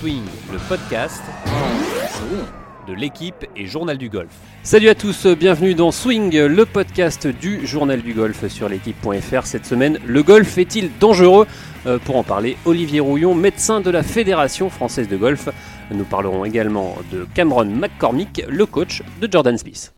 [0.00, 0.22] Swing,
[0.52, 1.22] le podcast
[2.88, 4.30] de l'équipe et Journal du Golf.
[4.62, 9.44] Salut à tous, bienvenue dans Swing, le podcast du Journal du Golf sur l'équipe.fr.
[9.46, 11.46] Cette semaine, le golf est-il dangereux?
[11.86, 15.48] Euh, Pour en parler, Olivier Rouillon, médecin de la Fédération française de golf.
[15.94, 19.92] Nous parlerons également de Cameron McCormick, le coach de Jordan Smith.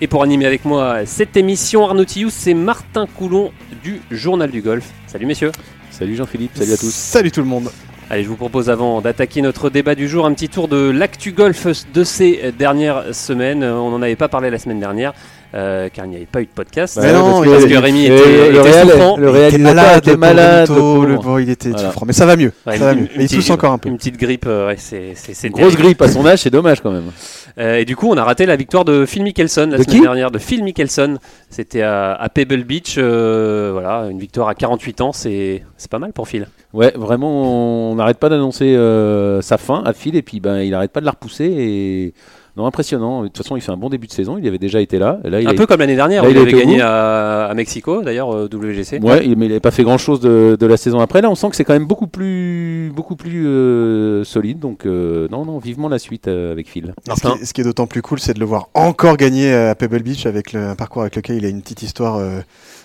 [0.00, 3.52] Et pour animer avec moi cette émission, Arnaud Tillous, c'est Martin Coulon
[3.82, 4.90] du Journal du Golf.
[5.06, 5.52] Salut messieurs.
[5.90, 6.92] Salut Jean-Philippe, salut à tous.
[6.92, 7.70] Salut tout le monde.
[8.10, 11.32] Allez, je vous propose avant d'attaquer notre débat du jour un petit tour de l'actu
[11.32, 13.64] golf de ces dernières semaines.
[13.64, 15.14] On n'en avait pas parlé la semaine dernière.
[15.54, 16.98] Euh, car il n'y avait pas eu de podcast.
[17.00, 19.16] Bah non, parce il- que Rémi était, le était souffrant.
[19.16, 20.68] le Il était malade, était le malade.
[20.70, 21.86] le il était Voilà.
[21.86, 22.06] souffrant.
[22.06, 22.52] Mais ça va mieux.
[22.66, 23.08] Ouais, ça va mieux.
[23.14, 23.88] une Il tousse encore un peu.
[23.88, 25.14] Une petite grippe, euh, ouais, c'est
[25.50, 25.82] Grosse terrible.
[25.82, 27.10] grippe à son âge, c'est dommage quand même.
[27.58, 30.02] Euh, et du coup, on a raté la victoire de Phil Mickelson la De semaine
[30.02, 30.30] dernière.
[30.30, 31.18] De Phil Mickelson.
[31.50, 32.94] C'était à, à Pebble Beach.
[32.96, 36.46] euh, voilà, une victoire à 48 ans, c'est c'est pas mal pour Phil.
[36.72, 40.70] Ouais, vraiment, on n'arrête pas d'annoncer euh, sa fin à Phil et puis ben, il
[40.70, 42.14] n'arrête pas de la repousser et
[42.56, 43.22] non impressionnant.
[43.22, 44.36] De toute façon, il fait un bon début de saison.
[44.38, 45.18] Il avait déjà été là.
[45.24, 47.54] Là, il un a- peu comme l'année dernière, là, où il avait gagné à, à
[47.54, 48.98] Mexico, d'ailleurs, euh, WGC.
[49.02, 51.22] Ouais, il- mais il n'avait pas fait grand chose de, de la saison après.
[51.22, 54.58] Là, on sent que c'est quand même beaucoup plus, beaucoup plus euh, solide.
[54.58, 56.94] Donc, euh, non, non, vivement la suite euh, avec Phil.
[57.08, 59.52] Ce qui, est- ce qui est d'autant plus cool, c'est de le voir encore gagner
[59.54, 62.40] à Pebble Beach avec le, un parcours avec lequel il a une petite histoire, euh,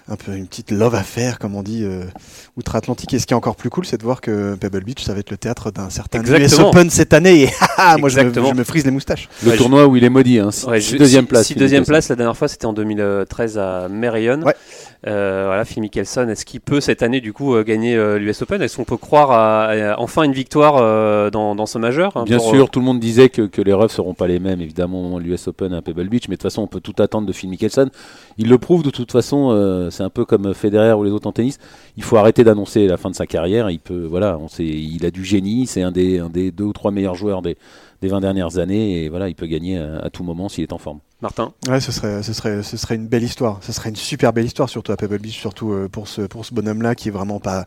[0.09, 2.03] un peu une petite love affaire, comme on dit, euh,
[2.55, 3.13] outre-Atlantique.
[3.13, 5.19] Et ce qui est encore plus cool, c'est de voir que Pebble Beach, ça va
[5.19, 6.69] être le théâtre d'un certain US Exactement.
[6.69, 7.43] Open cette année.
[7.43, 8.49] Et haha, moi, je me, Exactement.
[8.53, 9.27] je me frise les moustaches.
[9.45, 11.47] Le Ouais, tournoi où il est maudit, hein, six- Ouais, six je- deuxième place.
[11.47, 14.41] six deuxième place la dernière fois, c'était en 2013 à Marion.
[14.41, 14.55] Ouais.
[15.05, 18.41] Euh, voilà, Phil Mickelson, est-ce qu'il peut cette année du coup euh, gagner euh, l'US
[18.41, 18.61] Open?
[18.61, 22.23] Est-ce qu'on peut croire à, à enfin une victoire euh, dans, dans ce majeur hein,
[22.25, 24.39] Bien pour, sûr, euh, tout le monde disait que, que les refs seront pas les
[24.39, 26.67] mêmes, évidemment, au moment de l'US Open à Pebble Beach, mais de toute façon, on
[26.67, 27.89] peut tout attendre de Phil Mickelson.
[28.39, 31.27] Il le prouve de toute façon, euh, c'est un peu comme Federer ou les autres
[31.27, 31.59] en tennis.
[31.95, 33.69] Il faut arrêter d'annoncer la fin de sa carrière.
[33.69, 36.63] Il peut, voilà, on sait, il a du génie, c'est un des, un des deux
[36.65, 37.55] ou trois meilleurs joueurs des,
[38.01, 40.73] des 20 dernières années, et voilà, il peut gagner à, à tout moment s'il est
[40.73, 40.99] en forme.
[41.19, 43.59] Martin Ouais, ce serait, ce serait, ce serait une belle histoire.
[43.63, 46.45] Ce serait une super belle histoire, surtout à Pebble Beach, surtout euh, pour ce, pour
[46.45, 47.65] ce bonhomme-là qui est vraiment pas,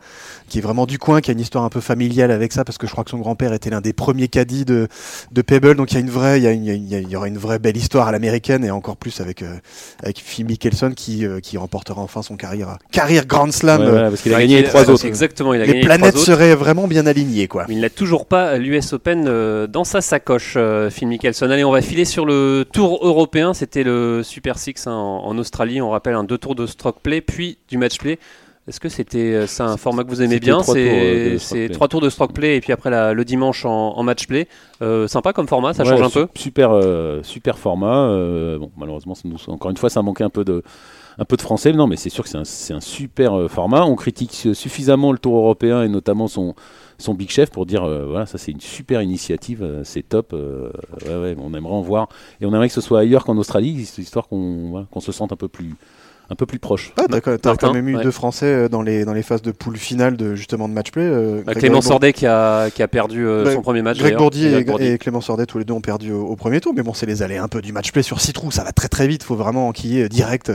[0.49, 2.79] qui est vraiment du coin, qui a une histoire un peu familiale avec ça, parce
[2.79, 4.87] que je crois que son grand-père était l'un des premiers caddies de,
[5.33, 7.01] de Pebble, donc il y a une vraie, il y, a une- il y a
[7.01, 9.57] il aura une vraie belle histoire à l'américaine et encore plus avec, euh,
[10.01, 13.81] avec Phil Mickelson qui, euh, qui remportera enfin son carrière, carrière Grand Slam.
[13.81, 15.05] Ouais, Euh, voilà, parce qu'il a gagné les trois autres.
[15.05, 16.27] Exactement, il a les gagné les planètes trois autres.
[16.33, 17.65] seraient vraiment bien alignées, quoi.
[17.69, 19.25] Mais il n'a toujours pas l'US Open
[19.67, 20.57] dans sa sacoche,
[20.91, 21.51] Phil Mickelson.
[21.51, 23.40] Allez, on va filer sur le tour européen.
[23.55, 25.81] C'était le Super Six hein, en, en Australie.
[25.81, 28.19] On rappelle un deux tours de stroke play, puis du match play.
[28.69, 30.61] Est-ce que c'était euh, c'est un format que vous aimez bien?
[30.69, 31.69] euh, C'est play.
[31.71, 34.47] trois tours de stroke play et puis après la- le dimanche en, en match play.
[34.83, 36.29] Euh, sympa comme format, ça Ouais, change un su- peu?
[36.37, 38.05] Super, euh, super format.
[38.09, 40.63] euh, bon, malheureusement, ça nous- encore une fois, ça manquait un peu de,
[41.19, 41.73] un peu de français.
[41.73, 43.85] Non, mais c'est sûr que c'est un, super euh, format.
[43.85, 46.55] On critique su- suffisamment le Tour européen et notamment son,
[46.99, 50.33] son Big Chef pour dire euh, voilà, ça c'est une super initiative, euh, c'est top.
[50.35, 50.71] euh,
[51.07, 52.09] ouais, ouais, on aimerait en voir
[52.41, 55.33] et on aimerait que ce soit ailleurs qu'en Australie, histoire qu'on voilà, qu'on se sente
[55.33, 55.75] un peu plus,
[56.31, 56.93] un peu plus proche.
[56.97, 58.03] Ah, t'as, t'as quand même eu ouais.
[58.05, 60.93] deux Français euh, dans les, dans les phases de poule finale de, justement de match
[60.93, 61.03] play.
[61.03, 63.99] euh, Bah, Clément Sordet qui a, qui a perdu euh, son premier match.
[63.99, 64.17] Greg.
[64.17, 66.95] Bourdi et, Clément Sordet, tous les deux ont perdu au, au premier tour, mais bon,
[66.95, 69.09] c'est les allées un peu du match play sur six trous, ça va très très
[69.09, 70.53] vite, faut vraiment enquiller direct,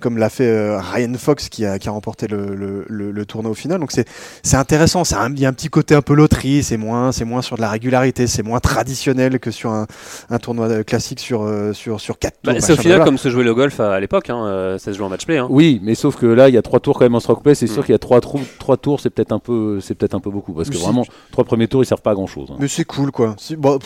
[0.00, 3.52] comme l'a fait Ryan Fox qui a, qui a remporté le, le, le- le tournoi
[3.52, 3.78] au final.
[3.78, 4.08] Donc c'est,
[4.42, 7.42] c'est intéressant, il y a un petit côté un peu loterie, c'est moins, c'est moins
[7.42, 9.86] sur de la régularité, c'est moins traditionnel que sur un,
[10.30, 12.62] un tournoi classique sur, sur, sur quatre Bah, tours.
[12.62, 14.30] c'est au final comme se jouait le golf à, à l'époque.
[14.30, 15.38] Hein, ça se joue en match play.
[15.38, 15.46] hein.
[15.50, 17.54] Oui, mais sauf que là, il y a trois tours quand même en stroke play.
[17.54, 17.84] C'est sûr Mm.
[17.86, 20.30] qu'il y a trois, trous, trois tours, c'est peut-être un peu, c'est peut-être un peu
[20.30, 22.48] beaucoup parce que vraiment, trois premiers tours, ils servent pas à grand chose.
[22.58, 23.36] Mais c'est cool quoi.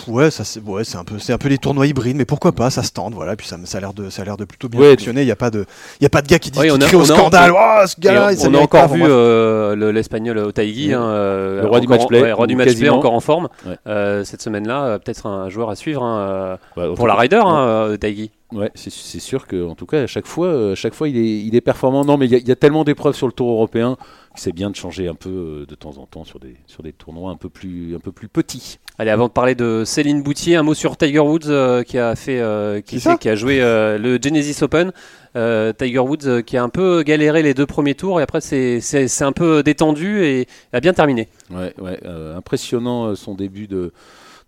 [0.09, 2.53] Ouais, ça c'est ouais, c'est un peu c'est un peu des tournois hybrides mais pourquoi
[2.53, 4.45] pas, ça se tente voilà, puis ça, ça a l'air de ça a l'air de
[4.45, 5.65] plutôt bien Ouais, fonctionner, il y a pas de
[6.01, 7.03] il y a pas de gars qui dit Oui, qui on a- crie au on
[7.03, 7.53] a- scandale.
[7.55, 10.93] Oh, ce Et gars-là, on, on a encore vu euh, le- l'espagnol Otaïgui, Oui.
[10.95, 13.49] hein, euh, Le roi du match play, ouais, roi du match play, encore en forme.
[13.67, 13.77] Ouais.
[13.87, 18.31] Euh, cette semaine-là, peut-être un joueur à suivre hein, Bah, pour la hein, euh, Otaïgui.
[18.53, 21.41] Ouais, c'est sûr que en tout cas à chaque fois, euh, chaque fois il est,
[21.45, 22.05] il est performant.
[22.05, 23.97] Non, mais il y, a- il y a tellement d'épreuves sur le Tour européen
[24.35, 26.85] que c'est bien de changer un peu euh, de temps en temps sur des sur
[26.85, 28.79] des tournois un peu plus un peu plus petits.
[28.99, 32.15] Allez, avant de parler de Céline Boutier, un mot sur Tiger Woods euh, qui a
[32.15, 34.93] fait, euh, qui, fait- a joué euh, le Genesis Open.
[35.35, 38.41] Euh, Tiger Woods euh, qui a un peu galéré les deux premiers tours et après
[38.41, 41.29] c'est c'est- c'est un peu détendu et a bien terminé.
[41.51, 43.93] Ouais, ouais, euh, impressionnant son début de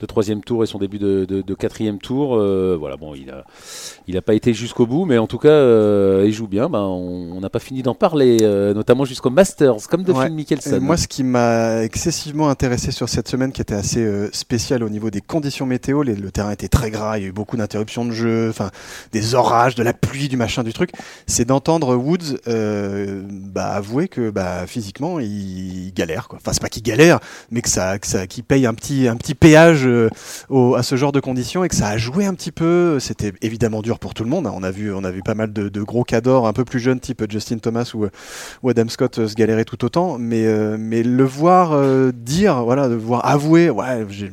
[0.00, 2.36] de troisième tour et son début de, de, de quatrième tour.
[2.36, 3.44] Euh, voilà, bon, il a,
[4.06, 6.68] il a pas été jusqu'au bout, mais en tout cas, euh, il joue bien.
[6.68, 10.26] Ben, on n'a pas fini d'en parler, euh, notamment jusqu'au Masters, comme de Ouais.
[10.26, 10.80] Phil Mickelson.
[10.80, 15.10] Moi, ce qui m'a excessivement intéressé sur cette semaine, qui était assez spéciale au niveau
[15.10, 18.04] des conditions météo, les- le terrain était très gras, il y a eu beaucoup d'interruptions
[18.04, 18.70] de jeu, enfin
[19.12, 20.90] des orages, de la pluie, du machin, du truc,
[21.26, 26.28] c'est d'entendre Woods bah, avouer que bah, physiquement il galère.
[26.28, 26.38] Quoi.
[26.40, 27.18] Enfin, c'est pas qu'il galère,
[27.50, 30.96] mais que ça, que ça, qu'il paye un petit, un petit péage euh, à ce
[30.96, 32.99] genre de conditions et que ça a joué un petit peu.
[33.00, 34.46] C'était évidemment dur pour tout le monde.
[34.46, 34.52] hein.
[34.55, 34.93] On a vu,
[35.25, 38.06] pas mal de, gros cadors un peu plus jeunes, type Justin Thomas ou
[38.62, 42.88] ou Adam Scott euh, se galérait tout autant, mais, euh, le voir euh, dire, voilà,
[42.88, 44.32] de voir avouer, ouais, j'ai-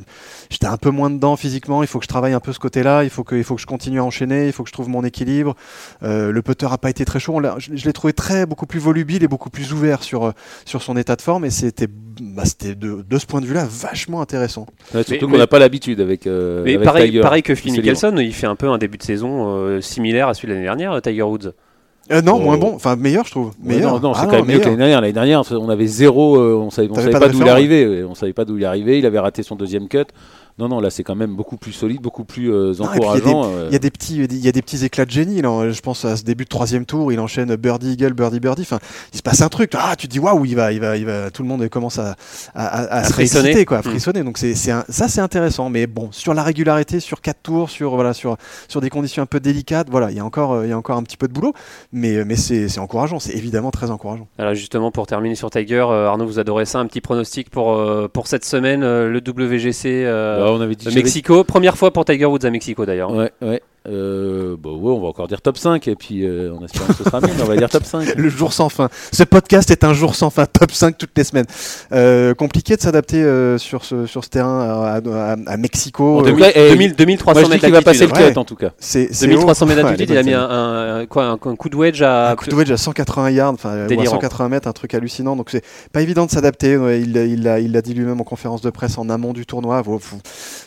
[0.50, 3.04] j'étais un peu moins dedans physiquement, il faut que je travaille un peu ce côté-là,
[3.04, 4.88] il faut que, il faut que je continue à enchaîner, il faut que je trouve
[4.88, 5.54] mon équilibre.
[6.02, 8.66] Euh, le putter a pas été très chaud, on je, je l'ai trouvé très beaucoup
[8.66, 10.32] plus volubile et beaucoup plus ouvert sur, euh,
[10.64, 13.66] sur son état de forme, et c'était bah, c'était de, de ce point de vue-là
[13.68, 14.66] vachement intéressant.
[14.94, 17.20] Ouais, surtout Mais- qu'on n'a pas l'habitude avec, euh, Mais avec pareil, Tiger.
[17.20, 20.34] pareil que Phil Mickelson, il fait un peu un début de saison euh, similaire à
[20.34, 21.52] celui de l'année dernière, Tiger Woods.
[22.12, 22.38] Euh, non, Oh.
[22.38, 23.48] moins bon, enfin meilleur je trouve.
[23.64, 23.92] Ouais, Meilleur.
[23.94, 25.00] non, non, c'est Ah quand même mieux que l'année dernière.
[25.00, 28.04] L'année dernière, on avait zéro, euh, on savait, on savait pas d'où il arrivait.
[28.04, 28.98] On savait pas d'où il arrivait.
[29.00, 30.04] Il avait raté son deuxième cut.
[30.58, 32.88] Non, non, là, c'est quand même beaucoup plus solide, beaucoup plus euh, puis, il y
[32.88, 33.42] encourageant.
[33.44, 33.66] euh.
[33.68, 35.42] Il y a des petits, il y a des petits éclats de génie.
[35.42, 35.70] Là.
[35.70, 38.62] Je pense à ce début de troisième tour, il enchaîne birdie eagle, birdie birdie.
[38.62, 38.78] Enfin,
[39.12, 39.72] il se passe un truc.
[39.76, 41.30] Ah, tu te dis waouh, il va, il va, il va.
[41.30, 42.16] Tout le monde commence à,
[42.54, 43.42] à, à- à À se frissonner.
[43.48, 43.84] réciter, quoi, à Mm.
[43.84, 44.22] frissonner.
[44.22, 45.68] Donc c'est, c'est un- ça, c'est intéressant.
[45.68, 48.38] Mais bon, sur la régularité, sur quatre tours, sur voilà, sur
[48.68, 50.78] sur des conditions un peu délicates, voilà, il y a encore, euh, il y a
[50.78, 51.52] encore un petit peu de boulot.
[51.92, 53.18] Mais mais c'est, c'est encourageant.
[53.18, 54.26] C'est évidemment très encourageant.
[54.38, 57.74] Alors justement, pour terminer sur Tiger, euh, Arnaud, vous adorez ça, un petit pronostic pour,
[57.74, 61.44] euh, pour cette semaine, euh, le WGC euh, on avait dit j'avais- Mexico.
[61.44, 63.10] Première fois pour Tiger Woods à Mexico d'ailleurs.
[63.12, 63.62] Ouais, ouais.
[63.88, 66.94] Euh, bah ouais, on va encore dire top 5 et puis euh, on espère que
[66.94, 68.14] ce sera mieux, mais on va dire top 5.
[68.16, 68.88] Le jour sans fin.
[69.12, 71.46] Ce podcast est un jour sans fin, top 5 toutes les semaines.
[71.92, 76.16] Euh, compliqué de s'adapter euh, sur, ce, sur ce terrain à, à- à Mexico.
[76.18, 78.32] En Euh, 2000, ouais, et- 2000, 2300 Moi je dis mètres va passer le Ouais.
[78.32, 78.70] cut en tout cas.
[78.80, 79.68] c'est, c'est 2300 haut.
[79.68, 80.50] mètres Ouais, d'altitude, les il a mis un,
[81.02, 82.30] un- quoi, un, un coup de wedge à.
[82.32, 84.14] Un coup de wedge à 180 yards, enfin ou à Délirant.
[84.16, 85.36] 180 mètres, un truc hallucinant.
[85.36, 86.76] Donc c'est pas évident de s'adapter.
[86.76, 89.80] Ouais, Il l'a il il dit lui-même en conférence de presse en amont du tournoi.
[89.84, 90.16] Faut- faut-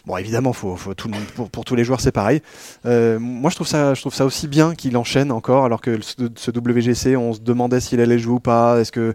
[0.05, 2.41] bon, évidemment, faut, faut tout le monde, pour, pour tous les joueurs, c'est pareil.
[2.85, 5.99] Euh, moi, je trouve ça, je trouve ça aussi bien qu'il enchaîne encore, alors que
[6.01, 8.79] ce, ce WGC, on se demandait s'il allait jouer ou pas.
[8.79, 9.13] Est-ce que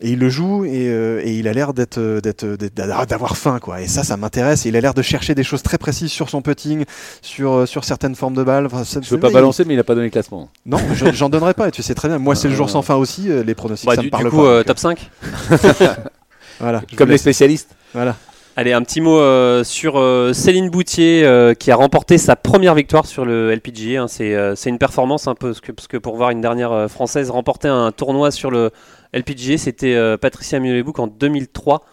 [0.00, 3.58] et il le joue et, euh, et il a l'air d'être, d'être, d'être- d'avoir faim,
[3.60, 3.80] quoi.
[3.80, 4.64] Et ça, ça m'intéresse.
[4.64, 6.84] Il a l'air de chercher des choses très précises sur son putting,
[7.22, 8.66] sur, euh, sur certaines formes de balles.
[8.66, 10.48] Enfin, ça- Je veux pas il- balancer, mais il a pas donné le classement.
[10.66, 12.18] non, je- j'en donnerai pas, et tu sais très bien.
[12.18, 14.30] Moi, c'est le jour sans fin aussi, les pronostics, Bah, ça du, me parle du
[14.30, 14.42] coup, pas.
[14.48, 15.10] euh, top 5
[16.60, 17.70] Voilà, Comme les spécialistes.
[17.94, 18.16] Voilà.
[18.58, 22.74] Allez, un petit mot euh, sur euh, Céline Boutier euh, qui a remporté sa première
[22.74, 24.02] victoire sur le LPGA.
[24.02, 24.08] hein.
[24.08, 26.72] C'est euh, c'est une performance un peu, parce que, parce que pour voir une dernière
[26.72, 28.72] euh, française remporter un tournoi sur le
[29.14, 31.84] LPGA, c'était euh, Patricia Mulebouc en 2003.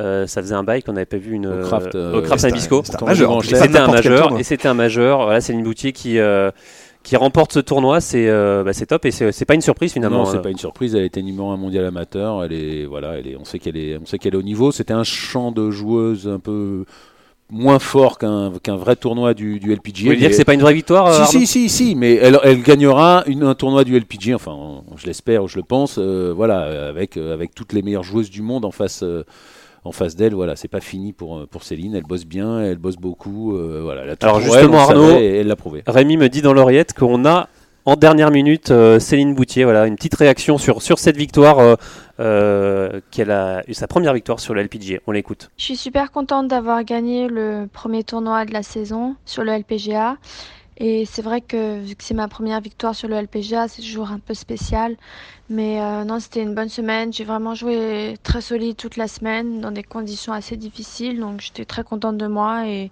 [0.00, 2.82] Euh, ça faisait un bail qu'on n'avait pas vu une, Au Kraft, euh, au Nabisco.
[2.84, 4.36] c'était un majeur.
[4.36, 5.22] et c'était un majeur.
[5.22, 6.50] Voilà, Céline Boutier qui euh,
[7.02, 9.92] qui remporte ce tournoi, c'est euh, bah, c'est top et c'est c'est pas une surprise
[9.92, 10.18] finalement.
[10.18, 10.40] Non, c'est euh.
[10.42, 10.94] pas une surprise.
[10.94, 12.44] Elle était numéro un mondial amateur.
[12.44, 14.70] Elle est, voilà, elle est, on sait qu'elle est, on sait qu'elle est au niveau.
[14.70, 16.84] C'était un champ de joueuses un peu
[17.52, 20.00] moins fort qu'un vrai tournoi du, du LPGA.
[20.02, 22.14] Vous voulez dire que c'est pas une vraie victoire euh, si, si, si, si, mais
[22.14, 26.32] elle, elle gagnera une- un tournoi du LPG, enfin, je l'espère, je le pense, euh,
[26.36, 29.24] voilà, avec, avec toutes les meilleures joueuses du monde en face, euh,
[29.84, 32.78] en face d'elle, voilà, c'est pas fini pour, euh, pour Céline, elle bosse bien, elle
[32.78, 34.02] bosse beaucoup, euh, voilà.
[34.02, 35.82] elle a tout Alors justement, elle, Arnaud- et elle l'a prouvé.
[35.86, 37.48] Rémi me dit dans l'oreillette qu'on a
[37.86, 39.64] en dernière minute euh, Céline Boutier.
[39.64, 41.76] Voilà, une petite réaction sur, sur cette victoire, euh,
[42.20, 44.98] euh, qu'elle a eu sa première victoire sur le LPGA.
[45.06, 45.50] On l'écoute.
[45.56, 50.16] Je suis super contente d'avoir gagné le premier tournoi de la saison sur le LPGA.
[50.82, 54.10] Et c'est vrai que vu que c'est ma première victoire sur le LPGA, c'est toujours
[54.10, 54.96] un peu spécial.
[55.50, 57.12] Mais euh, non, c'était une bonne semaine.
[57.12, 61.20] J'ai vraiment joué très solide toute la semaine dans des conditions assez difficiles.
[61.20, 62.90] Donc j'étais très contente de moi et,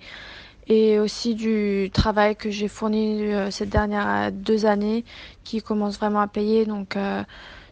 [0.69, 5.05] et aussi du travail que j'ai fourni euh, ces dernières deux années
[5.45, 6.67] qui commence vraiment à payer.
[6.67, 7.25] Donc euh,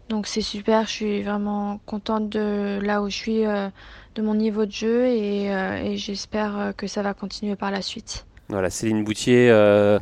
[0.08, 0.86] donc c'est super.
[0.86, 3.42] Je suis vraiment contente de là où je suis.
[3.44, 8.25] de mon niveau de jeu et, j'espère que ça va continuer par la suite.
[8.48, 9.98] Voilà, Céline Boutier euh,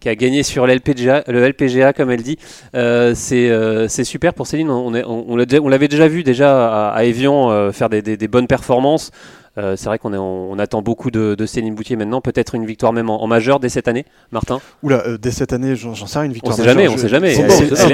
[0.00, 2.38] qui a gagné sur le LPGA, le LPGA comme elle dit.
[2.74, 4.70] Euh, c'est euh, c'est super pour Céline.
[4.70, 8.02] On, est- on, on l'a on l'avait déjà vu déjà à, à Evian faire des,
[8.02, 9.10] des- des bonnes performances.
[9.56, 12.20] C'est vrai qu'on est- on, on attend beaucoup de, de Céline Boutier maintenant.
[12.20, 14.58] Peut-être une victoire même en, en majeur dès cette année, Martin?
[14.82, 16.56] Oula, dès cette année, j'en j'en sais rien, une On victoire.
[16.56, 17.34] sait majeure, jamais, on sait jamais.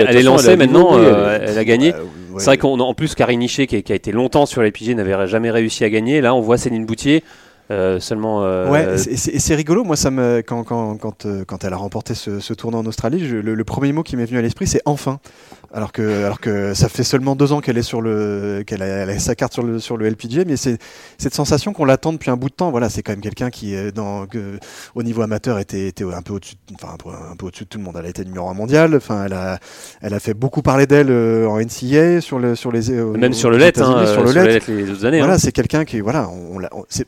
[0.08, 0.98] Elle, est lancée maintenant.
[0.98, 1.92] elle- a gagné.
[1.92, 1.98] ouais.
[2.38, 5.26] C'est vrai qu'on en plus Karine Nichet qui, qui a été longtemps sur les n'avait
[5.26, 6.22] jamais réussi à gagner.
[6.22, 7.22] Là, on voit Céline Boutier
[7.70, 8.44] euh, seulement.
[8.44, 9.84] euh, Ouais, c'est- rigolo.
[9.84, 13.20] Moi, ça me quand quand quand, euh, quand elle a remporté ce, tournoi en Australie,
[13.20, 15.20] le premier mot qui m'est venu à l'esprit, c'est enfin.
[15.72, 19.18] Alors que, alors que ça fait seulement deux ans qu'elle est sur le, qu'elle a,
[19.18, 20.78] sa carte sur le, sur le LPGA, mais c'est
[21.18, 22.70] cette sensation qu'on l'attend depuis un bout de temps.
[22.70, 24.58] Voilà, c'est quand même quelqu'un qui, est dans, que,
[24.94, 27.68] au niveau amateur, était, était un peu au-dessus, enfin, un peu, un peu au-dessus de
[27.68, 27.96] tout le monde.
[27.98, 28.94] Elle a été numéro un mondial.
[28.96, 29.58] Enfin, elle a,
[30.00, 33.32] elle a fait beaucoup parler d'elle euh, en NCA, sur le, sur les, euh, Même
[33.32, 34.66] sur le LED, hein, sur le sur le LED.
[34.68, 35.18] LED les autres années.
[35.18, 35.38] Voilà, hein.
[35.38, 36.60] c'est quelqu'un qui, voilà, on,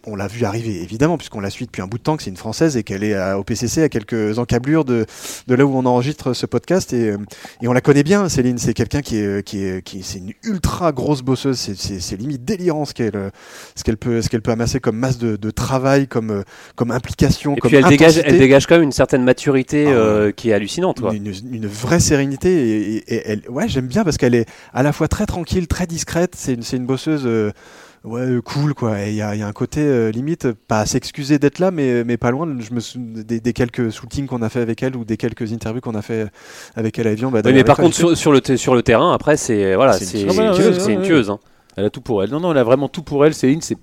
[0.07, 2.31] on l'a- vu arriver évidemment, puisqu'on la suit depuis un bout de temps, que c'est
[2.31, 5.05] une française et qu'elle est à- au PCC à quelques encablures de,
[5.49, 7.15] de là où on enregistre ce podcast et,
[7.61, 8.52] et on la connaît bien, Céline.
[8.59, 11.59] C'est quelqu'un qui est, qui est, qui c'est une ultra grosse bosseuse.
[11.59, 13.31] C'est, limite délirant ce qu'elle,
[13.77, 16.45] ce qu'elle peut, ce qu'elle peut amasser comme masse de, de travail, comme,
[16.77, 19.91] comme implication, Et comme puis elle dégage, elle dégage quand même une certaine maturité Ah
[19.91, 21.01] euh, qui est hallucinante.
[21.01, 21.15] Quoi.
[21.15, 24.47] Une, une- une vraie sérénité et, et- et elle, ouais, j'aime bien parce qu'elle est
[24.73, 26.35] à la fois très tranquille, très discrète.
[26.37, 27.23] C'est une, c'est une bosseuse.
[27.27, 27.51] euh,
[28.05, 28.99] Ouais, euh, cool quoi.
[29.03, 31.71] Il y a, il y a un côté euh, limite, pas à s'excuser d'être là,
[31.71, 32.49] mais, mais pas loin.
[32.59, 35.53] Je me souviens des, des quelques shootings qu'on a fait avec elle ou des quelques
[35.53, 36.27] interviews qu'on a fait
[36.75, 37.31] avec elle à Evian.
[37.31, 40.05] Bah, Oui, mais par contre, sur, sur le, sur le terrain, après, c'est voilà, C'est
[40.05, 40.37] c'est une tueuse.
[40.37, 40.87] une Ouais, ouais, tueuse.
[40.87, 41.07] ouais, une ouais.
[41.07, 41.39] tueuse, hein.
[41.77, 42.31] Elle a tout pour elle.
[42.31, 43.35] Non, non, elle a vraiment tout pour elle.
[43.35, 43.79] Céline, c'est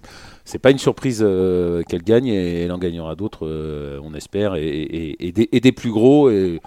[0.46, 4.56] c'est pas une surprise euh, qu'elle gagne et elle en gagnera d'autres, euh, on espère,
[4.56, 6.30] et, et- et des, et des plus gros.
[6.30, 6.60] Et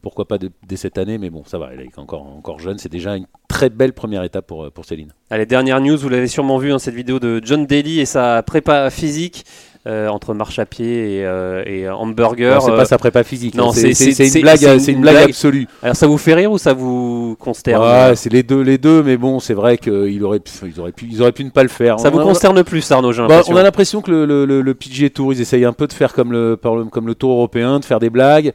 [0.00, 1.70] pourquoi pas dès cette année, mais bon, ça va.
[1.72, 2.78] Elle est encore encore jeune.
[2.78, 3.26] C'est déjà une
[3.60, 5.12] très belle première étape pour euh, pour Céline.
[5.28, 8.42] Allez, dernière news, vous l'avez sûrement vu, hein, cette vidéo de John Daly et sa
[8.42, 9.44] prépa physique
[9.86, 12.62] euh, entre marche à pied et, euh, et hamburger.
[12.62, 13.54] C'est euh, pas sa prépa physique.
[13.54, 15.28] non, hein, c'est- une blague, c'est une une blague blague.
[15.30, 15.66] absolue.
[15.82, 19.18] Alors ça vous fait rire ou ça vous consterne c'est les deux, les deux, mais
[19.18, 21.68] bon, c'est vrai qu'ils auraient, pu- ils auraient pu, ils auraient pu ne pas le
[21.68, 22.00] faire.
[22.00, 24.74] Ça vous a- concerne plus, Arnaud, Bah, on a l'impression que le, le, le, le
[24.74, 27.84] PGA Tour, ils essayent un peu de faire comme le- comme le Tour européen, de
[27.84, 28.52] faire des blagues.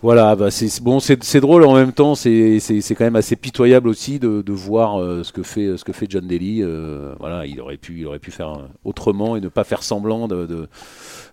[0.00, 3.34] Voilà, bah c'est bon, c'est drôle en même temps, c'est c'est- c'est quand même assez
[3.34, 6.62] pitoyable aussi de, de voir euh, ce que fait ce que fait John Daly.
[6.62, 10.28] euh, voilà, il aurait pu il aurait pu faire autrement et ne pas faire semblant
[10.28, 10.68] de de,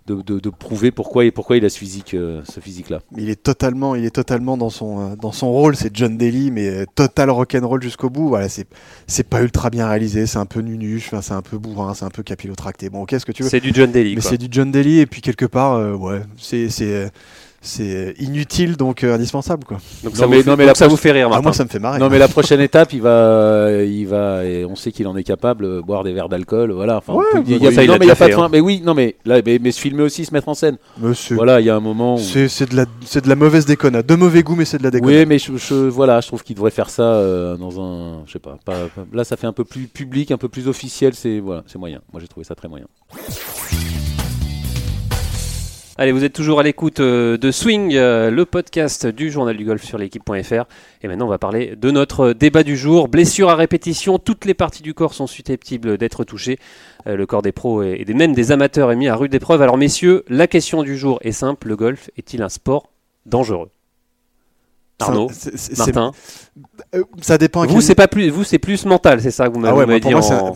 [0.08, 2.98] de, de- de prouver pourquoi et pourquoi il a ce physique euh, ce physique là.
[3.16, 5.76] Il est totalement, il est totalement dans son, euh, dans son rôle.
[5.76, 8.28] C'est John Daly, mais total rock'n'roll jusqu'au bout.
[8.28, 8.66] Voilà, c'est,
[9.06, 10.26] c'est pas ultra bien réalisé.
[10.26, 11.06] C'est un peu nunuche.
[11.12, 11.94] Enfin, c'est un peu bourrin.
[11.94, 12.90] C'est un peu capillotracté.
[12.90, 14.16] Bon, qu'est-ce que tu veux C'est du John Daly.
[14.16, 17.08] Mais c'est du John Daly et puis quelque part, euh, ouais, c'est, c'est, euh,
[17.66, 19.78] c'est inutile donc euh, indispensable quoi.
[20.04, 21.28] Donc Non, ça, mais- vous, fait, non, mais donc la ça proche- vous fait rire,
[21.32, 21.98] Ah, moi, ça me fait marrer.
[21.98, 25.24] Non mais la prochaine étape, il va, il va, et on sait qu'il en est
[25.24, 26.96] capable, euh, boire des verres d'alcool, voilà.
[26.98, 28.16] Enfin, Ouais, il y a, oui, ça, il non l'a mais il y a déjà
[28.16, 28.44] pas de fait, fin.
[28.44, 28.48] hein.
[28.50, 30.76] Mais oui, non mais là, mais, mais se filmer aussi, se mettre en scène.
[30.98, 31.34] Monsieur.
[31.36, 32.14] Voilà, il y a un moment.
[32.14, 32.18] Où...
[32.18, 34.06] C'est, c'est de la, c'est de la mauvaise déconnade.
[34.06, 35.16] De mauvais goût, mais c'est de la déconnade.
[35.20, 38.32] Oui, mais je, je- voilà, je trouve qu'il devrait faire ça euh, dans un, je
[38.32, 41.14] sais pas, pas- pas- Là, ça fait un peu plus public, un peu plus officiel.
[41.14, 42.00] C'est voilà, c'est moyen.
[42.12, 42.86] Moi, j'ai trouvé ça très moyen.
[45.98, 49.64] Allez, vous êtes toujours à l'écoute euh, de Swing, euh, le podcast du journal du
[49.64, 50.64] golf sur l'équipe.fr.
[51.00, 53.08] Et maintenant, on va parler de notre débat du jour.
[53.08, 56.58] Blessure à répétition, toutes les parties du corps sont susceptibles d'être touchées.
[57.06, 59.62] Euh, le corps des pros et même des amateurs est mis à rude épreuve.
[59.62, 61.68] Alors, messieurs, la question du jour est simple.
[61.68, 62.92] Le golf est-il un sport
[63.24, 63.70] dangereux?
[64.98, 65.30] Arnaud,
[65.76, 66.10] Martin,
[66.94, 67.62] euh, ça dépend.
[67.62, 69.72] à vous quel- c'est pas plus, vous c'est plus mental, c'est ça que vous m'avez
[69.74, 70.52] Ah ouais, dit moi, c'est en-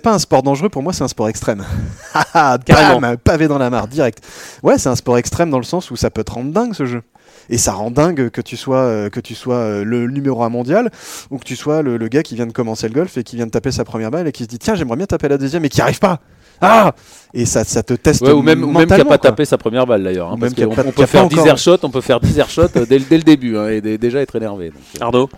[0.00, 1.64] pas, un sport dangereux, pour moi, c'est un sport extrême.
[2.14, 3.16] Haha, Carrément.
[3.16, 4.22] Pavé dans la mare, direct.
[4.62, 6.86] Ouais, c'est un sport extrême dans le sens où ça peut te rendre dingue ce
[6.86, 7.02] jeu.
[7.50, 10.48] Et ça rend dingue que tu sois, euh, que tu sois euh, le numéro un
[10.48, 10.90] mondial
[11.30, 13.36] ou que tu sois le, le gars qui vient de commencer le golf et qui
[13.36, 15.36] vient de taper sa première balle et qui se dit tiens, j'aimerais bien taper la
[15.38, 16.20] deuxième et qui arrive pas.
[16.66, 16.94] Ah
[17.32, 19.18] Et ça, ça te teste Ouais, ou même, ou même qui a pas quoi.
[19.18, 20.32] tapé sa première balle d'ailleurs.
[20.32, 22.62] hein, parce qu'on- on, peut faire pas 10 encore- airshots, on peut faire 10 airshots
[22.76, 24.70] euh, dès, le- dès le début hein, et dé- déjà être énervé.
[24.70, 25.04] donc, euh.
[25.04, 25.28] Arnaud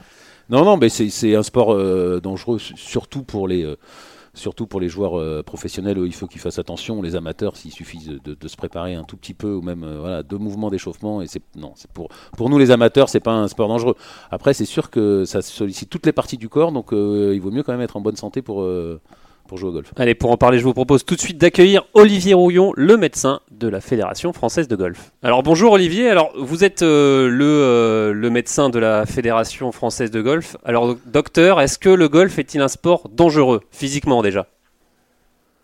[0.51, 3.77] Non, non, mais c'est un sport euh, dangereux, su- surtout pour les, euh,
[4.35, 5.99] surtout pour les joueurs euh, professionnels.
[5.99, 7.01] où Il faut qu'ils fassent attention.
[7.03, 9.83] Les amateurs, s'il suffit de, de- de se préparer un tout petit peu, ou même
[9.83, 11.23] euh, voilà, deux mouvements d'échauffement.
[11.23, 13.97] Et c'est non, c'est pour pour nous les amateurs, c'est pas un sport dangereux.
[14.31, 17.51] Après, c'est sûr que ça sollicite toutes les parties du corps, donc euh, il vaut
[17.51, 19.01] mieux quand même être en bonne santé pour euh,
[19.47, 19.93] pour jouer au golf.
[19.97, 23.41] Allez, pour en parler, je vous propose tout de suite d'accueillir Olivier Rouillon, le médecin
[23.51, 25.13] de la Fédération française de golf.
[25.23, 30.11] Alors bonjour Olivier, alors vous êtes euh, le, euh, le médecin de la Fédération française
[30.11, 30.57] de golf.
[30.65, 34.47] Alors docteur, est-ce que le golf est-il un sport dangereux, physiquement déjà?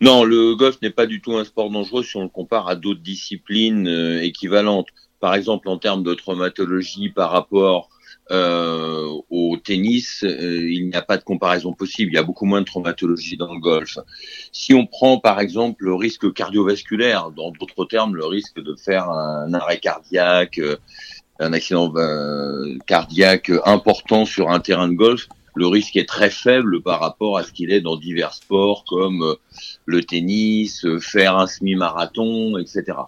[0.00, 2.74] Non, le golf n'est pas du tout un sport dangereux si on le compare à
[2.74, 4.88] d'autres disciplines euh, équivalentes.
[5.20, 7.88] Par exemple, en termes de traumatologie par rapport
[8.32, 12.12] euh, au tennis, euh, il n'y a pas de comparaison possible.
[12.12, 13.98] Il y a beaucoup moins de traumatologie dans le golf.
[14.52, 19.10] Si on prend par exemple le risque cardiovasculaire, dans d'autres termes, le risque de faire
[19.10, 20.76] un arrêt cardiaque, euh,
[21.38, 26.82] un accident euh, cardiaque important sur un terrain de golf, le risque est très faible
[26.82, 29.34] par rapport à ce qu'il est dans divers sports comme euh,
[29.84, 32.98] le tennis, euh, faire un semi-marathon, etc.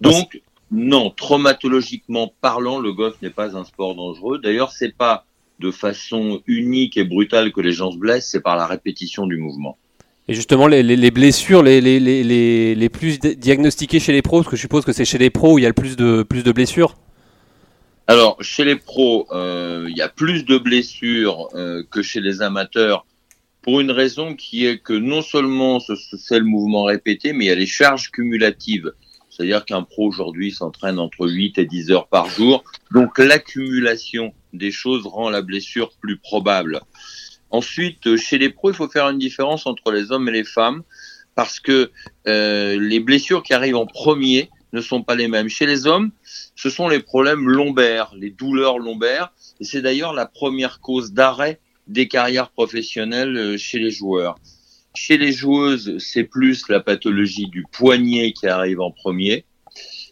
[0.00, 4.38] Donc, non, traumatologiquement parlant, le golf n'est pas un sport dangereux.
[4.38, 5.24] D'ailleurs, c'est pas
[5.58, 9.36] de façon unique et brutale que les gens se blessent, c'est par la répétition du
[9.36, 9.76] mouvement.
[10.28, 14.12] Et justement, les, les- les blessures les, les, les, les, les plus di- diagnostiquées chez
[14.12, 15.68] les pros, parce que je suppose que c'est chez les pros où il y a
[15.68, 16.96] le plus de, plus de blessures
[18.06, 22.42] Alors, chez les pros, euh, il y a plus de blessures euh, que chez les
[22.42, 23.04] amateurs
[23.62, 27.52] pour une raison qui est que non seulement c'est le mouvement répété, mais il y
[27.52, 28.92] a les charges cumulatives.
[29.40, 32.62] C'est-à-dire qu'un pro aujourd'hui s'entraîne entre 8 et 10 heures par jour.
[32.90, 36.82] Donc l'accumulation des choses rend la blessure plus probable.
[37.48, 40.82] Ensuite, chez les pros, il faut faire une différence entre les hommes et les femmes
[41.34, 41.90] parce que
[42.28, 45.48] euh, les blessures qui arrivent en premier ne sont pas les mêmes.
[45.48, 46.10] Chez les hommes,
[46.54, 51.60] ce sont les problèmes lombaires, les douleurs lombaires, et c'est d'ailleurs la première cause d'arrêt
[51.86, 54.38] des carrières professionnelles euh, chez les joueurs.
[54.94, 59.44] Chez les joueuses, c'est plus la pathologie du poignet qui arrive en premier,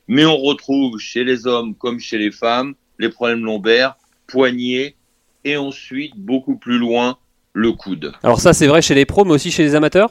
[0.07, 4.97] mais on retrouve chez les hommes comme chez les femmes les problèmes lombaires, poignet,
[5.45, 7.17] et ensuite, beaucoup plus loin,
[7.53, 8.13] le coude.
[8.23, 10.11] Alors ça, c'est vrai chez les pros, mais aussi chez les amateurs?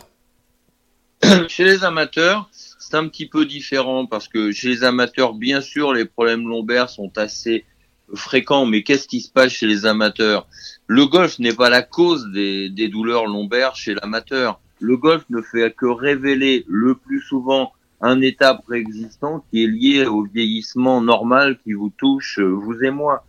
[1.48, 5.92] Chez les amateurs, c'est un petit peu différent parce que chez les amateurs, bien sûr,
[5.92, 7.66] les problèmes lombaires sont assez
[8.14, 10.48] fréquents, mais qu'est-ce qui se passe chez les amateurs?
[10.88, 14.60] Le golf n'est pas la cause des, des douleurs lombaires chez l'amateur.
[14.80, 20.06] Le golf ne fait que révéler le plus souvent un état préexistant qui est lié
[20.06, 23.26] au vieillissement normal qui vous touche, vous et moi.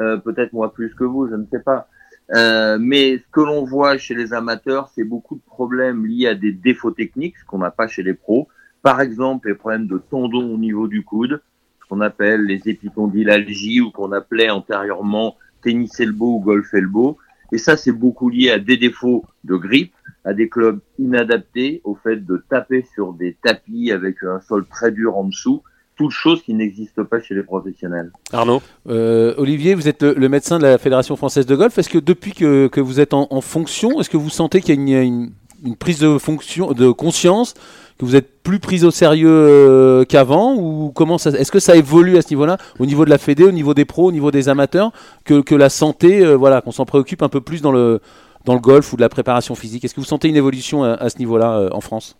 [0.00, 1.88] Euh, peut-être moi plus que vous, je ne sais pas.
[2.34, 6.34] Euh, mais ce que l'on voit chez les amateurs, c'est beaucoup de problèmes liés à
[6.34, 8.48] des défauts techniques, ce qu'on n'a pas chez les pros.
[8.82, 11.40] Par exemple, les problèmes de tendons au niveau du coude,
[11.88, 17.18] qu'on appelle les épicondylalgies ou qu'on appelait antérieurement tennis elbow ou golf elbow.
[17.52, 21.94] Et ça, c'est beaucoup lié à des défauts de grippe, à des clubs inadaptés, au
[21.94, 25.62] fait de taper sur des tapis avec un sol très dur en dessous,
[25.96, 28.12] toutes choses qui n'existent pas chez les professionnels.
[28.32, 31.76] Arnaud euh, Olivier, vous êtes le, médecin de la Fédération française de golf.
[31.76, 34.88] Est-ce que depuis que, que vous êtes en, en fonction, est-ce que vous sentez qu'il
[34.88, 35.32] y a une,
[35.64, 37.54] une, prise de, fonction, de conscience
[37.98, 41.76] que vous êtes plus pris au sérieux euh, qu'avant ou comment ça est-ce que ça
[41.76, 44.30] évolue à ce niveau-là au niveau de la Fédé, au niveau des pros, au niveau
[44.30, 44.92] des amateurs
[45.24, 48.00] que, la santé euh, voilà, qu'on s'en préoccupe un peu plus dans le
[48.46, 49.84] golf ou de la préparation physique?
[49.84, 52.16] Est-ce que vous sentez une évolution à, à ce niveau-là euh, en France?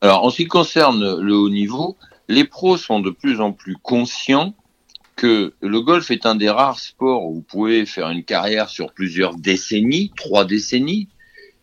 [0.00, 1.96] Alors en ce qui concerne le haut niveau,
[2.28, 4.54] les pros sont de plus en plus conscients
[5.16, 8.92] que le golf est un des rares sports où vous pouvez faire une carrière sur
[8.92, 11.08] plusieurs décennies, trois décennies,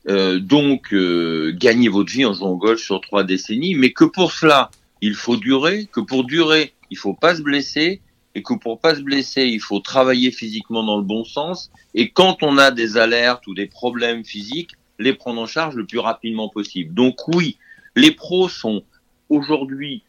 [0.08, 4.06] euh, donc euh, gagner votre vie en jouant au golf sur trois décennies, mais que
[4.06, 4.70] pour cela,
[5.02, 8.02] il faut durer, que pour durer, il faut pas se blesser,
[8.36, 12.10] et que pour pas se blesser, il faut travailler physiquement dans le bon sens, et
[12.10, 16.00] quand on a des alertes ou des problèmes physiques, les prendre en charge le plus
[16.00, 16.94] rapidement possible.
[16.94, 17.58] Donc oui,
[17.96, 18.84] les pros sont
[19.30, 20.04] aujourd'hui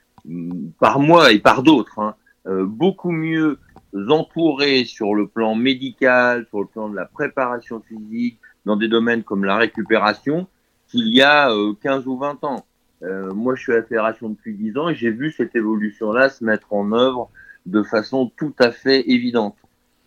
[0.78, 2.14] par moi et par d'autres, hein,
[2.46, 3.58] euh, beaucoup mieux
[4.08, 9.22] entourés sur le plan médical, sur le plan de la préparation physique, dans des domaines
[9.22, 10.46] comme la récupération,
[10.88, 12.66] qu'il y a euh, 15 ou 20 ans.
[13.02, 16.28] Euh, moi, je suis à la fédération depuis 10 ans et j'ai vu cette évolution-là
[16.28, 17.30] se mettre en œuvre
[17.64, 19.56] de façon tout à fait évidente.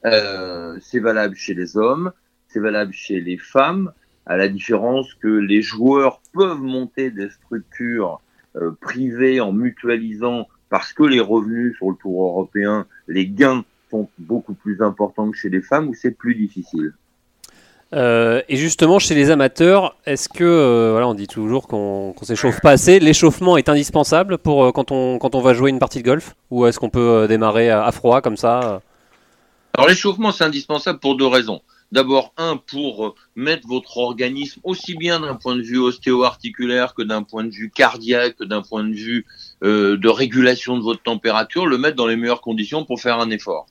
[0.06, 2.12] Euh, c'est valable chez les hommes,
[2.48, 3.91] c'est valable chez les femmes,
[4.26, 8.22] à la différence que les joueurs peuvent monter des structures
[8.56, 14.10] euh, privé en mutualisant parce que les revenus sur le tour européen, les gains sont
[14.19, 16.93] beaucoup plus importants que chez les femmes où c'est plus difficile?
[17.93, 22.25] Euh, et justement, chez les amateurs, est-ce que, euh, voilà, on dit toujours qu'on qu
[22.25, 25.80] s'échauffe pas assez, l'échauffement est indispensable pour euh, quand, on, quand on va jouer une
[25.80, 28.82] partie de golf Ou est-ce qu'on peut démarrer à, à, froid comme ça
[29.73, 31.62] Alors l'échauffement, c'est indispensable pour deux raisons.
[31.91, 37.23] D'abord, un, pour mettre votre organisme aussi bien d'un point de vue ostéo-articulaire que d'un
[37.23, 39.25] point de vue cardiaque, que d'un point de vue
[39.63, 43.65] de régulation de votre température, le mettre dans les meilleures conditions pour faire un effort.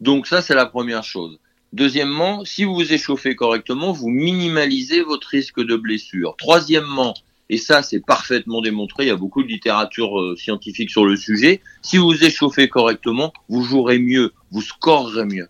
[0.00, 1.38] Donc ça, c'est la première chose.
[1.72, 6.34] Deuxièmement, si vous vous échauffez correctement, vous minimalisez votre risque de blessure.
[6.36, 7.14] Troisièmement,
[7.48, 11.16] et ça c'est parfaitement démontré, il y a beaucoup de littérature euh, scientifique sur le
[11.16, 15.48] sujet, si vous vous échauffez correctement, vous jouerez mieux, vous scorerez mieux.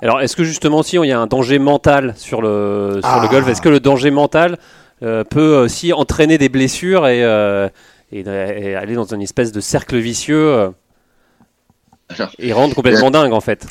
[0.00, 3.20] Alors, est-ce que justement, si il y a un danger mental sur le, sur ah.
[3.20, 4.58] le golf, est-ce que le danger mental
[5.02, 7.68] euh, peut aussi entraîner des blessures et, euh,
[8.12, 10.70] et, et, aller dans une espèce de cercle vicieux euh,
[12.38, 13.66] et rendre complètement dingue en fait?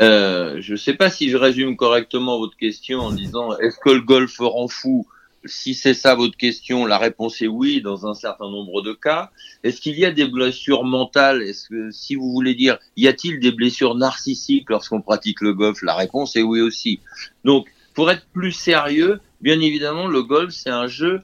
[0.00, 3.90] Euh, Je ne sais pas si je résume correctement votre question en disant est-ce que
[3.90, 5.06] le golf rend fou?
[5.46, 9.30] Si c'est ça votre question, la réponse est oui dans un certain nombre de cas.
[9.62, 11.42] Est-ce qu'il y a des blessures mentales?
[11.42, 15.82] Est-ce que, si vous voulez dire, y a-t-il des blessures narcissiques lorsqu'on pratique le golf?
[15.82, 17.00] La réponse est oui aussi.
[17.44, 21.20] Donc, pour être plus sérieux, bien évidemment, le golf c'est un jeu,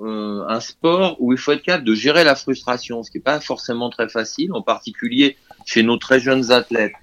[0.00, 3.22] euh, un sport où il faut être capable de gérer la frustration, ce qui n'est
[3.24, 6.94] pas forcément très facile, en particulier chez nos très jeunes athlètes.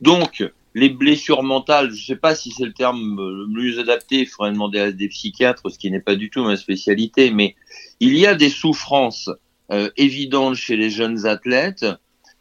[0.00, 4.20] Donc, les blessures mentales, je ne sais pas si c'est le terme le mieux adapté,
[4.20, 7.56] il faudrait demander à des psychiatres, ce qui n'est pas du tout ma spécialité, mais
[8.00, 9.30] il y a des souffrances
[9.70, 11.86] euh, évidentes chez les jeunes athlètes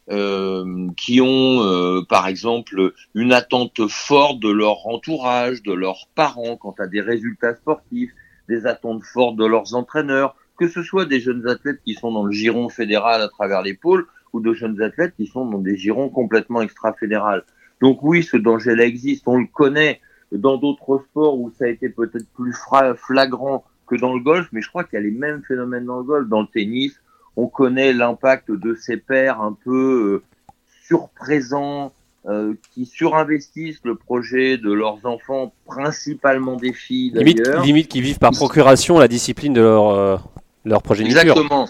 [0.09, 6.57] euh, qui ont, euh, par exemple, une attente forte de leur entourage, de leurs parents
[6.57, 8.11] quant à des résultats sportifs,
[8.49, 12.23] des attentes fortes de leurs entraîneurs, que ce soit des jeunes athlètes qui sont dans
[12.23, 15.77] le giron fédéral à travers les pôles ou de jeunes athlètes qui sont dans des
[15.77, 17.43] girons complètement extra-fédérales.
[17.81, 19.99] Donc oui, ce danger-là existe, on le connaît.
[20.31, 22.55] Dans d'autres sports où ça a été peut-être plus
[22.95, 25.97] flagrant que dans le golf, mais je crois qu'il y a les mêmes phénomènes dans
[25.97, 26.93] le golf, dans le tennis,
[27.35, 30.47] on connaît l'impact de ces pères un peu euh,
[30.85, 31.91] surprésents,
[32.27, 38.19] euh, qui surinvestissent le projet de leurs enfants, principalement des filles limite, limite qui vivent
[38.19, 40.17] par procuration la discipline de leur, euh,
[40.63, 41.19] leur progéniture.
[41.19, 41.67] Exactement,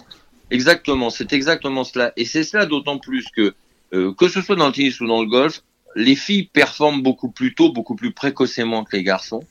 [0.50, 2.12] exactement, c'est exactement cela.
[2.16, 3.54] Et c'est cela d'autant plus que,
[3.90, 5.62] que ce soit dans le tennis ou dans le golf,
[5.94, 9.44] les filles performent beaucoup plus tôt, beaucoup plus précocement que les garçons.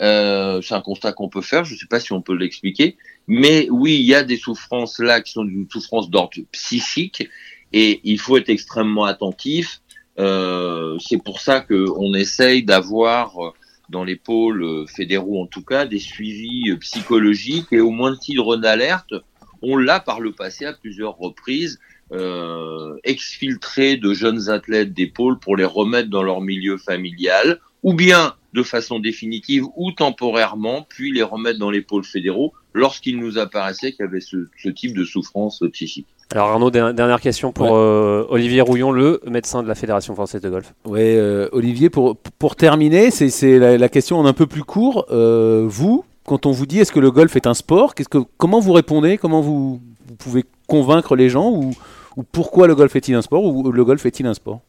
[0.00, 2.98] Euh, c'est un constat qu'on peut faire, je ne sais pas si on peut l'expliquer,
[3.28, 7.28] mais oui, il y a des souffrances là qui sont des souffrances d'ordre psychique
[7.72, 9.80] et il faut être extrêmement attentif.
[10.18, 13.52] Euh, c'est pour ça qu'on essaye d'avoir euh,
[13.88, 18.12] dans les pôles euh, fédéraux en tout cas des suivis euh, psychologiques et au moins
[18.12, 19.14] de titre d'alerte.
[19.62, 21.78] On l'a par le passé à plusieurs reprises
[22.12, 27.94] euh, exfiltré de jeunes athlètes des pôles pour les remettre dans leur milieu familial ou
[27.94, 33.38] bien de façon définitive ou temporairement, puis les remettre dans les pôles fédéraux lorsqu'il nous
[33.38, 36.06] apparaissait qu'il y avait ce, type de souffrance psychique.
[36.32, 40.48] Alors Arnaud, dernière question pour euh, Olivier Rouillon, le médecin de la Fédération française de
[40.48, 40.74] golf.
[40.84, 45.06] Oui, euh, Olivier, pour, pour terminer, c'est la, question en un peu plus court.
[45.10, 48.58] Euh, vous, quand on vous dit est-ce que le golf est un sport, que, comment
[48.58, 51.72] vous répondez Comment vous, vous, pouvez convaincre les gens ou,
[52.16, 54.60] ou pourquoi le golf est-il un sport ou le golf est-il un sport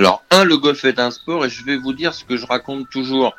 [0.00, 2.46] alors, un, le golf est un sport et je vais vous dire ce que je
[2.46, 3.36] raconte toujours.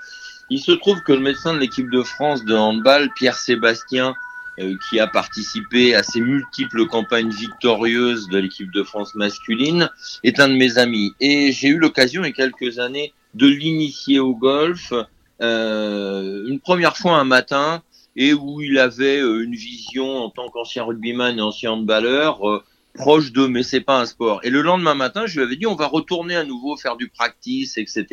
[0.52, 4.14] Il se trouve que le médecin de l'équipe de France de handball, Pierre Sébastien,
[4.60, 9.90] euh, qui a participé à ces multiples campagnes victorieuses de l'équipe de France masculine,
[10.24, 11.14] est un de mes amis.
[11.20, 14.94] Et j'ai eu l'occasion, il y a quelques années, de l'initier au golf,
[15.42, 17.82] euh, une première fois un matin,
[18.16, 22.64] et où il avait euh, une vision en tant qu'ancien rugbyman et ancien handballeur, euh,
[22.94, 24.40] proche d'eux, mais c'est pas un sport.
[24.44, 27.10] Et le lendemain matin, je lui avais dit, on va retourner à nouveau faire du
[27.10, 28.06] practice, etc.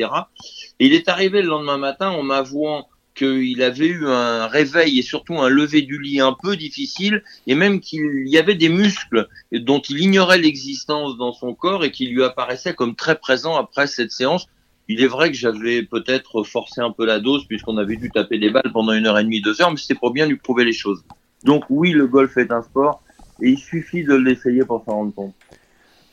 [0.79, 5.01] Et il est arrivé le lendemain matin en m'avouant qu'il avait eu un réveil et
[5.01, 9.27] surtout un lever du lit un peu difficile, et même qu'il y avait des muscles
[9.51, 13.87] dont il ignorait l'existence dans son corps et qui lui apparaissaient comme très présents après
[13.87, 14.47] cette séance.
[14.87, 18.39] Il est vrai que j'avais peut-être forcé un peu la dose puisqu'on avait dû taper
[18.39, 20.63] des balles pendant une heure et demie, deux heures, mais c'était pour bien lui prouver
[20.63, 21.03] les choses.
[21.43, 23.01] Donc oui, le golf est un sport,
[23.41, 25.33] et il suffit de l'essayer pour s'en rendre compte.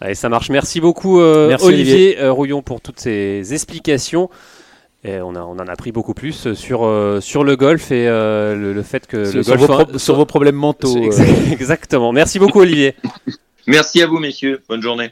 [0.01, 0.51] Allez, ça marche.
[0.51, 4.29] Merci beaucoup, euh, Olivier, euh, Rouillon, pour toutes ces explications.
[5.05, 8.07] Et on, a, on en a appris beaucoup plus sur, euh, sur le golf et
[8.07, 10.97] le, fait que le golf vos, sur vos problèmes mentaux.
[11.53, 12.13] Exactement.
[12.13, 12.95] Merci beaucoup, Olivier.
[13.67, 14.63] Merci à vous, messieurs.
[14.69, 15.11] Bonne journée.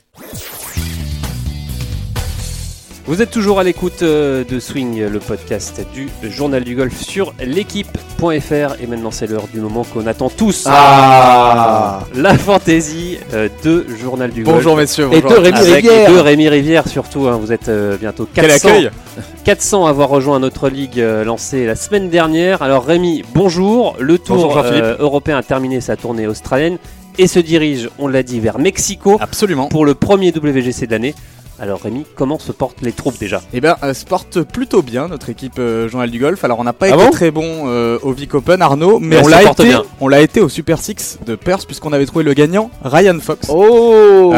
[3.07, 7.35] Vous êtes toujours à l'écoute euh, de Swing, le podcast du Journal du Golf sur
[7.39, 8.81] l'équipe.fr.
[8.81, 10.65] Et maintenant, c'est l'heure du moment qu'on attend tous.
[10.67, 14.57] Ah La fantaisie euh, de Journal du Golf.
[14.57, 15.11] Bonjour, messieurs.
[15.13, 16.11] Et de Rémi Rivière.
[16.11, 17.29] De Rémi Rivière, surtout.
[17.29, 17.39] Hein.
[17.39, 18.71] vous êtes euh, bientôt 400.
[19.45, 22.63] 400 à avoir rejoint notre ligue lancée la semaine dernière.
[22.63, 23.97] Alors, Rémi, bonjour.
[24.01, 24.59] Le Tour
[24.99, 26.79] européen a terminé sa tournée australienne
[27.19, 29.19] et se dirige, on l'a dit, vers Mexico.
[29.21, 29.69] Absolument.
[29.69, 31.15] Pour le premier WGC de l'année.
[31.61, 33.41] Alors Rémi, comment se portent les troupes déjà?
[33.53, 36.43] Eh bien, euh, se porte plutôt bien notre équipe euh, Journal du Golf.
[36.43, 39.29] Alors on n'a pas ah été très bon euh, au Vic Open, Arnaud, mais on
[39.29, 39.77] l'a été.
[40.01, 43.49] On l'a été au Super Six de Perth puisqu'on avait trouvé le gagnant Ryan Fox.
[43.51, 44.33] Oh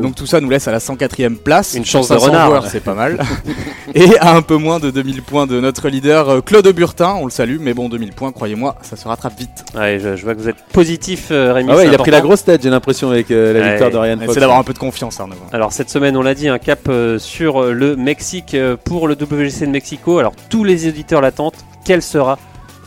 [0.00, 1.74] Donc tout ça nous laisse à la 104e place.
[1.74, 3.18] Une chance de renard, c'est pas mal.
[3.96, 7.32] Et à un peu moins de 2000 points de notre leader Claude Burtin, on le
[7.32, 9.64] salue, mais bon 2000 points, croyez-moi, ça se rattrape vite.
[9.74, 11.68] Ouais, je, vois que vous êtes positif, Rémi.
[11.72, 14.18] Ah ouais, il a pris la grosse tête, j'ai l'impression avec la victoire de Ryan
[14.18, 14.34] Fox.
[14.34, 15.34] C'est d'avoir un peu de confiance, Arnaud.
[15.52, 19.14] Alors cette semaine, on l'a dit, un cap sur sur le Mexique euh, pour le
[19.14, 20.18] WGC de Mexico.
[20.18, 21.56] Alors tous les éditeurs l'attendent.
[21.84, 22.38] Quelle sera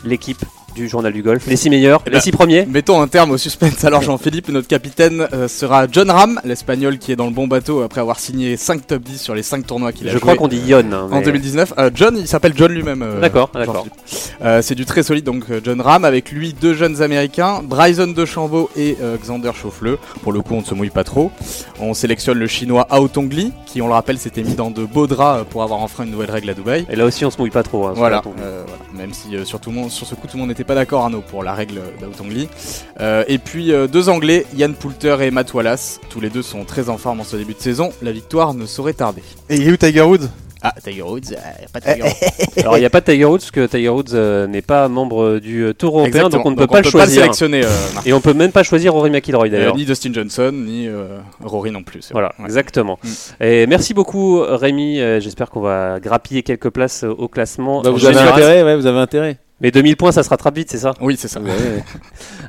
[0.04, 1.46] l'équipe du journal du golf.
[1.46, 2.66] Les six meilleurs, eh les ben, six premiers.
[2.66, 3.84] Mettons un terme au suspense.
[3.84, 7.82] Alors Jean-Philippe, notre capitaine euh, sera John Ram, l'espagnol qui est dans le bon bateau
[7.82, 10.48] après avoir signé 5 top 10 sur les 5 tournois qu'il a Je crois qu'on
[10.48, 10.92] dit Yon.
[10.92, 11.74] Hein, en 2019.
[11.78, 13.02] Euh, John, il s'appelle John lui-même.
[13.02, 13.86] Euh, d'accord, d'accord.
[14.60, 18.96] c'est du très solide donc John Ram avec lui deux jeunes américains, Bryson DeChambeau et
[19.22, 19.98] Xander Chauffleux.
[20.22, 21.30] Pour le coup, on ne se mouille pas trop.
[21.80, 25.06] On sélectionne le chinois Ao Tongli qui, on le rappelle, s'était mis dans de beaux
[25.06, 26.86] draps pour avoir enfin une nouvelle règle à Dubaï.
[26.90, 27.86] Et là aussi, on se mouille pas trop.
[27.86, 28.22] Hein, voilà.
[28.92, 31.02] Même si sur, tout le monde, sur ce coup, tout le monde n'était pas d'accord,
[31.02, 32.48] Arnaud, pour la règle d'Autongli.
[33.00, 36.00] Euh, et puis euh, deux Anglais, Yann Poulter et Matt Wallace.
[36.08, 37.90] Tous les deux sont très en forme en ce début de saison.
[38.02, 39.22] La victoire ne saurait tarder.
[39.50, 40.28] Et il est où Tiger Woods?
[40.66, 41.36] Ah, Tiger Woods, euh,
[41.74, 42.40] pas de Tiger Woods.
[42.62, 44.88] Alors il n'y a pas de Tiger Woods parce que Tiger Woods euh, n'est pas
[44.88, 46.38] membre du Tour européen, Exactement.
[46.42, 47.20] donc on ne peut pas le le choisir.
[47.20, 48.06] sélectionner, euh, Marc.
[48.06, 49.76] Et on peut même pas choisir Rory McIlroy Euh, d'ailleurs.
[49.76, 52.08] ni Dustin Johnson, ni euh, Rory non plus.
[52.12, 52.32] Voilà.
[52.38, 52.46] Ouais.
[52.46, 52.98] exactement.
[53.04, 53.08] Mm.
[53.44, 55.00] Et merci beaucoup Rémi.
[55.20, 57.82] J'espère qu'on va grappiller quelques places au classement.
[57.82, 59.36] Bah, vous avez intérêt, ouais, vous avez intérêt.
[59.60, 60.92] Mais 2000 points, ça se rattrape vite, c'est ça?
[61.00, 61.40] Oui, c'est ça.
[61.40, 61.84] Ouais, ouais.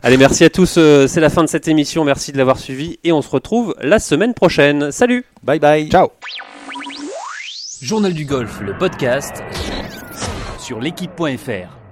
[0.04, 0.76] Allez, merci à tous.
[0.78, 2.04] euh, C'est la fin de cette émission.
[2.04, 4.92] Merci de l'avoir suivi et on se retrouve la semaine prochaine.
[4.92, 5.90] Salut Bye bye.
[5.90, 6.10] Ciao.
[7.82, 9.44] Journal du golf, le podcast
[10.60, 11.85] sur l'équipe.fr.